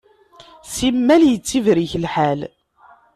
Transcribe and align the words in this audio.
Simmal 0.73 1.23
yettibrik 1.27 1.93
lḥal. 2.03 2.39